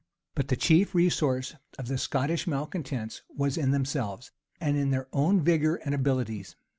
[0.33, 5.41] But the chief resource of the Scottish malecontents was in themselves, and in their own
[5.41, 6.55] vigor and abilities.